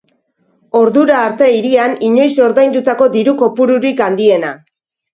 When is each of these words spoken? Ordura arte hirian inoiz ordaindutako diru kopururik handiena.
Ordura 0.79 1.17
arte 1.25 1.51
hirian 1.57 1.95
inoiz 2.09 2.31
ordaindutako 2.49 3.13
diru 3.19 3.39
kopururik 3.45 4.07
handiena. 4.11 4.57